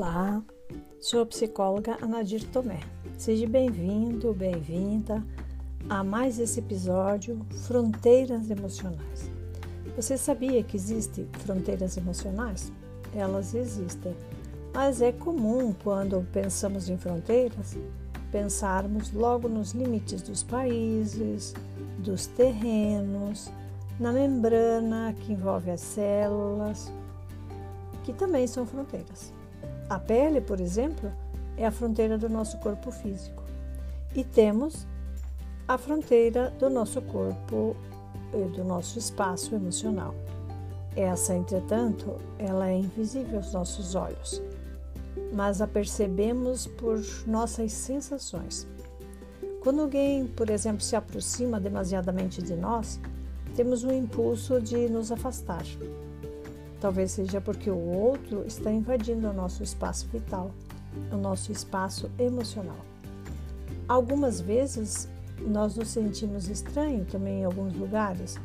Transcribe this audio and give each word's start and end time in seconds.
Olá, 0.00 0.42
sou 0.98 1.20
a 1.20 1.26
psicóloga 1.26 1.98
Anadir 2.00 2.42
Tomé. 2.48 2.80
Seja 3.18 3.46
bem-vindo, 3.46 4.32
bem-vinda 4.32 5.22
a 5.90 6.02
mais 6.02 6.38
esse 6.38 6.58
episódio 6.58 7.44
Fronteiras 7.66 8.48
Emocionais. 8.48 9.30
Você 9.94 10.16
sabia 10.16 10.62
que 10.62 10.74
existem 10.74 11.28
fronteiras 11.40 11.98
emocionais? 11.98 12.72
Elas 13.14 13.54
existem, 13.54 14.16
mas 14.72 15.02
é 15.02 15.12
comum 15.12 15.74
quando 15.84 16.26
pensamos 16.32 16.88
em 16.88 16.96
fronteiras 16.96 17.76
pensarmos 18.32 19.12
logo 19.12 19.50
nos 19.50 19.72
limites 19.72 20.22
dos 20.22 20.42
países, 20.42 21.52
dos 21.98 22.26
terrenos, 22.26 23.50
na 23.98 24.12
membrana 24.12 25.14
que 25.20 25.34
envolve 25.34 25.70
as 25.70 25.82
células, 25.82 26.90
que 28.02 28.14
também 28.14 28.46
são 28.46 28.64
fronteiras. 28.64 29.38
A 29.90 29.98
pele, 29.98 30.40
por 30.40 30.60
exemplo, 30.60 31.12
é 31.56 31.66
a 31.66 31.70
fronteira 31.72 32.16
do 32.16 32.28
nosso 32.28 32.56
corpo 32.58 32.92
físico. 32.92 33.42
E 34.14 34.22
temos 34.22 34.86
a 35.66 35.76
fronteira 35.76 36.50
do 36.60 36.70
nosso 36.70 37.02
corpo 37.02 37.74
e 38.32 38.56
do 38.56 38.62
nosso 38.62 39.00
espaço 39.00 39.52
emocional. 39.52 40.14
Essa, 40.94 41.34
entretanto, 41.34 42.18
ela 42.38 42.68
é 42.68 42.76
invisível 42.76 43.38
aos 43.38 43.52
nossos 43.52 43.96
olhos, 43.96 44.40
mas 45.32 45.60
a 45.60 45.66
percebemos 45.66 46.68
por 46.68 47.00
nossas 47.26 47.72
sensações. 47.72 48.68
Quando 49.60 49.82
alguém, 49.82 50.24
por 50.24 50.50
exemplo, 50.50 50.82
se 50.82 50.94
aproxima 50.94 51.58
demasiadamente 51.58 52.40
de 52.40 52.54
nós, 52.54 53.00
temos 53.56 53.82
um 53.82 53.90
impulso 53.90 54.60
de 54.60 54.88
nos 54.88 55.10
afastar. 55.10 55.64
Talvez 56.80 57.12
seja 57.12 57.40
porque 57.40 57.70
o 57.70 57.78
outro 57.78 58.44
está 58.46 58.72
invadindo 58.72 59.28
o 59.28 59.32
nosso 59.32 59.62
espaço 59.62 60.06
vital, 60.08 60.50
o 61.12 61.16
nosso 61.16 61.52
espaço 61.52 62.10
emocional. 62.18 62.78
Algumas 63.86 64.40
vezes 64.40 65.08
nós 65.40 65.76
nos 65.76 65.88
sentimos 65.88 66.48
estranhos 66.48 67.10
também 67.10 67.40
em 67.40 67.44
alguns 67.44 67.74
lugares 67.74 68.38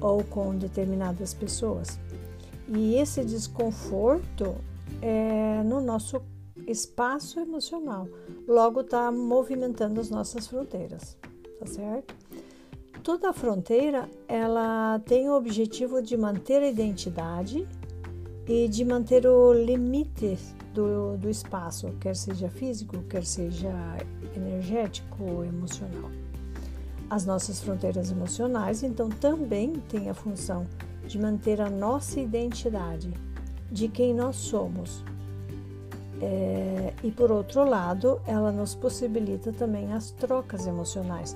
ou 0.00 0.24
com 0.24 0.56
determinadas 0.56 1.34
pessoas. 1.34 1.98
E 2.68 2.96
esse 2.96 3.24
desconforto 3.24 4.56
é 5.00 5.62
no 5.64 5.80
nosso 5.80 6.20
espaço 6.66 7.40
emocional, 7.40 8.08
logo 8.46 8.80
está 8.80 9.10
movimentando 9.10 10.00
as 10.00 10.10
nossas 10.10 10.46
fronteiras, 10.46 11.16
tá 11.58 11.66
certo? 11.66 12.14
Toda 13.08 13.32
fronteira 13.32 14.06
ela 14.28 15.00
tem 15.06 15.30
o 15.30 15.32
objetivo 15.34 16.02
de 16.02 16.14
manter 16.14 16.62
a 16.62 16.68
identidade 16.68 17.66
e 18.46 18.68
de 18.68 18.84
manter 18.84 19.26
o 19.26 19.50
limite 19.50 20.36
do, 20.74 21.16
do 21.16 21.30
espaço, 21.30 21.90
quer 21.98 22.14
seja 22.14 22.50
físico, 22.50 23.02
quer 23.04 23.24
seja 23.24 23.72
energético 24.36 25.24
ou 25.24 25.42
emocional. 25.42 26.10
As 27.08 27.24
nossas 27.24 27.62
fronteiras 27.62 28.10
emocionais, 28.10 28.82
então, 28.82 29.08
também 29.08 29.72
têm 29.88 30.10
a 30.10 30.14
função 30.14 30.66
de 31.06 31.18
manter 31.18 31.62
a 31.62 31.70
nossa 31.70 32.20
identidade, 32.20 33.10
de 33.72 33.88
quem 33.88 34.12
nós 34.12 34.36
somos. 34.36 35.02
É, 36.20 36.92
e 37.02 37.10
por 37.10 37.32
outro 37.32 37.64
lado, 37.64 38.20
ela 38.26 38.52
nos 38.52 38.74
possibilita 38.74 39.50
também 39.50 39.94
as 39.94 40.10
trocas 40.10 40.66
emocionais 40.66 41.34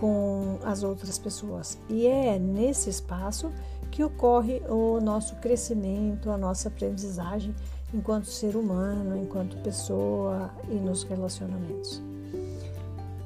com 0.00 0.58
as 0.64 0.82
outras 0.82 1.18
pessoas. 1.18 1.78
E 1.88 2.06
é 2.06 2.38
nesse 2.38 2.88
espaço 2.88 3.52
que 3.90 4.02
ocorre 4.02 4.62
o 4.68 4.98
nosso 5.00 5.36
crescimento, 5.36 6.30
a 6.30 6.38
nossa 6.38 6.68
aprendizagem 6.68 7.54
enquanto 7.92 8.26
ser 8.26 8.56
humano, 8.56 9.16
enquanto 9.16 9.58
pessoa 9.58 10.50
e 10.70 10.74
nos 10.74 11.02
relacionamentos. 11.02 12.00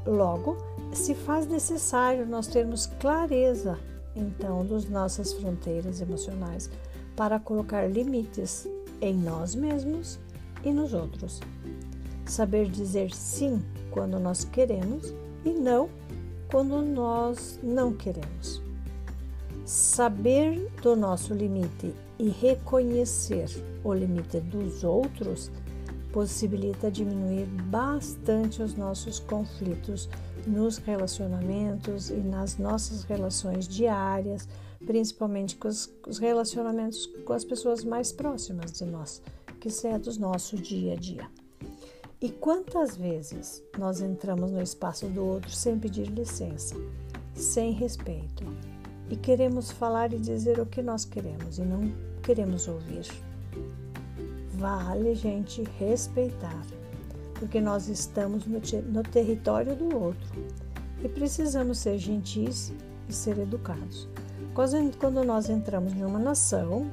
Logo, 0.04 0.56
se 0.92 1.14
faz 1.14 1.46
necessário 1.46 2.26
nós 2.26 2.48
termos 2.48 2.86
clareza, 2.86 3.78
então, 4.16 4.64
das 4.66 4.88
nossas 4.88 5.32
fronteiras 5.32 6.00
emocionais 6.00 6.70
para 7.16 7.38
colocar 7.38 7.86
limites 7.90 8.66
em 9.00 9.14
nós 9.14 9.54
mesmos 9.54 10.18
e 10.64 10.72
nos 10.72 10.94
outros. 10.94 11.40
Saber 12.26 12.68
dizer 12.68 13.12
sim 13.12 13.62
quando 13.90 14.18
nós 14.18 14.44
queremos 14.44 15.12
e 15.44 15.50
não 15.50 15.88
quando 16.50 16.82
nós 16.82 17.58
não 17.62 17.92
queremos. 17.92 18.62
Saber 19.64 20.70
do 20.82 20.94
nosso 20.94 21.32
limite 21.32 21.94
e 22.18 22.28
reconhecer 22.28 23.48
o 23.82 23.92
limite 23.92 24.40
dos 24.40 24.84
outros 24.84 25.50
possibilita 26.12 26.90
diminuir 26.90 27.46
bastante 27.46 28.62
os 28.62 28.76
nossos 28.76 29.18
conflitos 29.18 30.08
nos 30.46 30.78
relacionamentos 30.78 32.10
e 32.10 32.16
nas 32.16 32.56
nossas 32.56 33.02
relações 33.02 33.66
diárias, 33.66 34.48
principalmente 34.86 35.56
com 35.56 35.66
os, 35.66 35.90
relacionamentos 36.20 37.06
com 37.24 37.32
as 37.32 37.44
pessoas 37.44 37.82
mais 37.82 38.12
próximas 38.12 38.72
de 38.72 38.84
nós, 38.84 39.22
que 39.58 39.68
é 39.86 39.98
do 39.98 40.16
nosso 40.20 40.56
dia 40.56 40.92
a 40.92 40.96
dia. 40.96 41.43
E 42.20 42.30
quantas 42.30 42.96
vezes 42.96 43.62
nós 43.78 44.00
entramos 44.00 44.50
no 44.50 44.62
espaço 44.62 45.06
do 45.06 45.24
outro 45.24 45.50
sem 45.50 45.78
pedir 45.78 46.06
licença, 46.06 46.74
sem 47.34 47.72
respeito, 47.72 48.44
e 49.10 49.16
queremos 49.16 49.70
falar 49.70 50.12
e 50.12 50.18
dizer 50.18 50.58
o 50.58 50.66
que 50.66 50.80
nós 50.80 51.04
queremos 51.04 51.58
e 51.58 51.62
não 51.62 51.92
queremos 52.22 52.66
ouvir? 52.68 53.06
Vale, 54.52 55.14
gente, 55.14 55.62
respeitar, 55.78 56.64
porque 57.34 57.60
nós 57.60 57.88
estamos 57.88 58.46
no, 58.46 58.60
no 58.90 59.02
território 59.02 59.74
do 59.76 59.94
outro 59.94 60.46
e 61.02 61.08
precisamos 61.08 61.78
ser 61.78 61.98
gentis 61.98 62.72
e 63.08 63.12
ser 63.12 63.38
educados. 63.38 64.08
Quando 64.54 65.24
nós 65.24 65.50
entramos 65.50 65.92
em 65.92 66.04
uma 66.04 66.18
nação, 66.18 66.86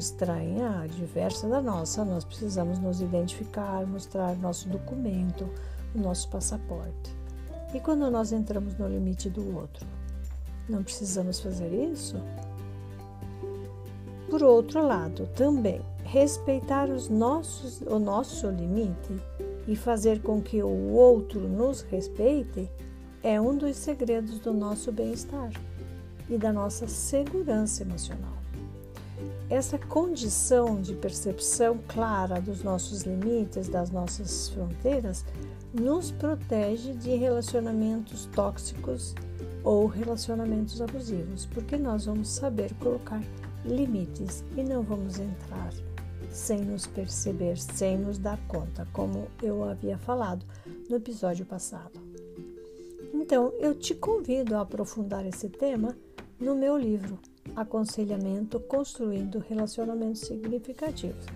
estranha, 0.00 0.86
diversa 0.88 1.48
da 1.48 1.62
nossa, 1.62 2.04
nós 2.04 2.24
precisamos 2.24 2.78
nos 2.78 3.00
identificar, 3.00 3.86
mostrar 3.86 4.36
nosso 4.36 4.68
documento, 4.68 5.48
o 5.94 6.00
nosso 6.00 6.28
passaporte. 6.28 7.14
E 7.72 7.78
quando 7.78 8.10
nós 8.10 8.32
entramos 8.32 8.76
no 8.76 8.88
limite 8.88 9.30
do 9.30 9.56
outro, 9.56 9.86
não 10.68 10.82
precisamos 10.82 11.38
fazer 11.38 11.72
isso? 11.72 12.16
Por 14.28 14.42
outro 14.42 14.86
lado, 14.86 15.28
também 15.36 15.80
respeitar 16.04 16.88
os 16.88 17.08
nossos, 17.08 17.80
o 17.82 17.98
nosso 17.98 18.48
limite 18.48 19.20
e 19.68 19.76
fazer 19.76 20.22
com 20.22 20.40
que 20.40 20.62
o 20.62 20.92
outro 20.92 21.40
nos 21.40 21.82
respeite 21.82 22.68
é 23.22 23.40
um 23.40 23.56
dos 23.56 23.76
segredos 23.76 24.38
do 24.38 24.52
nosso 24.52 24.90
bem-estar 24.90 25.50
e 26.28 26.38
da 26.38 26.52
nossa 26.52 26.88
segurança 26.88 27.82
emocional. 27.82 28.40
Essa 29.50 29.76
condição 29.76 30.80
de 30.80 30.94
percepção 30.94 31.80
clara 31.88 32.40
dos 32.40 32.62
nossos 32.62 33.02
limites, 33.02 33.68
das 33.68 33.90
nossas 33.90 34.48
fronteiras, 34.50 35.24
nos 35.74 36.12
protege 36.12 36.92
de 36.94 37.16
relacionamentos 37.16 38.26
tóxicos 38.26 39.12
ou 39.64 39.88
relacionamentos 39.88 40.80
abusivos, 40.80 41.46
porque 41.46 41.76
nós 41.76 42.06
vamos 42.06 42.28
saber 42.28 42.72
colocar 42.74 43.20
limites 43.64 44.44
e 44.56 44.62
não 44.62 44.84
vamos 44.84 45.18
entrar 45.18 45.72
sem 46.30 46.60
nos 46.60 46.86
perceber, 46.86 47.58
sem 47.58 47.98
nos 47.98 48.18
dar 48.18 48.38
conta, 48.46 48.86
como 48.92 49.26
eu 49.42 49.64
havia 49.64 49.98
falado 49.98 50.46
no 50.88 50.94
episódio 50.94 51.44
passado. 51.44 52.00
Então, 53.12 53.52
eu 53.58 53.74
te 53.74 53.96
convido 53.96 54.54
a 54.54 54.60
aprofundar 54.60 55.26
esse 55.26 55.48
tema 55.48 55.96
no 56.38 56.54
meu 56.54 56.76
livro 56.78 57.18
Aconselhamento 57.60 58.58
Construindo 58.58 59.38
Relacionamentos 59.38 60.22
Significativos, 60.22 61.26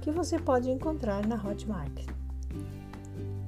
que 0.00 0.10
você 0.10 0.38
pode 0.38 0.70
encontrar 0.70 1.26
na 1.26 1.36
Hotmart. 1.36 2.06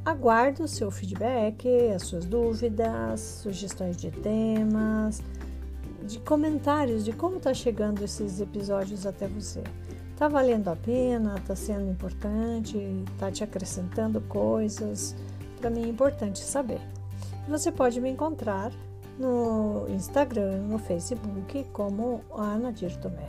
Aguardo 0.04 0.64
o 0.64 0.68
seu 0.68 0.90
feedback, 0.90 1.66
as 1.94 2.02
suas 2.02 2.26
dúvidas, 2.26 3.20
sugestões 3.42 3.96
de 3.96 4.10
temas, 4.10 5.22
de 6.02 6.18
comentários 6.20 7.06
de 7.06 7.12
como 7.14 7.38
está 7.38 7.54
chegando 7.54 8.04
esses 8.04 8.38
episódios 8.38 9.06
até 9.06 9.26
você. 9.26 9.64
Está 10.12 10.28
valendo 10.28 10.68
a 10.68 10.76
pena? 10.76 11.36
Está 11.38 11.56
sendo 11.56 11.90
importante? 11.90 12.76
Está 13.14 13.32
te 13.32 13.44
acrescentando 13.44 14.20
coisas? 14.20 15.16
Para 15.58 15.70
mim 15.70 15.84
é 15.84 15.88
importante 15.88 16.40
saber. 16.40 16.80
Você 17.48 17.72
pode 17.72 17.98
me 17.98 18.10
encontrar 18.10 18.72
no 19.18 19.86
Instagram, 19.88 20.58
no 20.62 20.78
Facebook, 20.78 21.64
como 21.72 22.22
Ana 22.30 22.72
Dir 22.72 22.96
Tomé. 22.96 23.28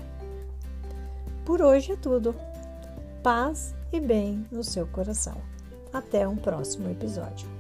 Por 1.46 1.62
hoje 1.62 1.94
é 1.94 1.96
tudo. 1.96 2.36
Paz 3.24 3.76
e 3.92 4.00
bem 4.00 4.46
no 4.52 4.64
seu 4.64 4.86
coração. 4.88 5.38
Até 5.94 6.28
um 6.28 6.36
próximo 6.36 6.90
episódio. 6.90 7.57